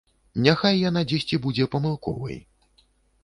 [0.45, 2.39] Няхай яна дзесьці будзе памылковай.